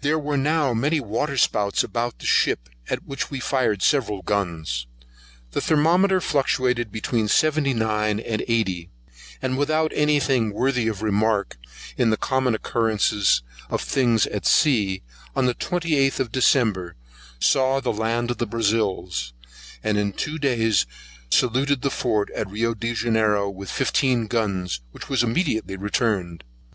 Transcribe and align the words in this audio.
There 0.00 0.18
were 0.18 0.38
now 0.38 0.72
many 0.72 1.00
water 1.00 1.36
spouts 1.36 1.84
about 1.84 2.18
the 2.18 2.24
ship, 2.24 2.70
at 2.88 3.04
which 3.06 3.30
we 3.30 3.40
fired 3.40 3.82
several 3.82 4.22
guns: 4.22 4.86
the 5.50 5.60
thermometer 5.60 6.18
fluctuated 6.22 6.90
between 6.90 7.28
seventy 7.28 7.74
nine 7.74 8.20
and 8.20 8.42
eighty, 8.48 8.88
and 9.42 9.58
without 9.58 9.92
any 9.94 10.18
thing 10.18 10.54
worthy 10.54 10.88
of 10.88 11.02
remark, 11.02 11.58
in 11.98 12.08
the 12.08 12.16
common 12.16 12.54
occurrence 12.54 13.42
of 13.68 13.82
things 13.82 14.26
at 14.28 14.46
sea, 14.46 15.02
on 15.36 15.44
the 15.44 15.52
twenty 15.52 15.94
eight 15.94 16.18
of 16.18 16.32
December 16.32 16.96
saw 17.38 17.80
the 17.80 17.92
land 17.92 18.30
of 18.30 18.38
the 18.38 18.46
Brazils, 18.46 19.34
and 19.82 19.98
in 19.98 20.14
two 20.14 20.38
days 20.38 20.86
saluted 21.28 21.82
the 21.82 21.90
fort 21.90 22.30
at 22.30 22.48
Rio 22.48 22.72
Janiero 22.74 23.50
with 23.52 23.70
fifteen 23.70 24.26
guns, 24.26 24.80
which 24.92 25.10
was 25.10 25.22
immediately 25.22 25.76
returned. 25.76 26.44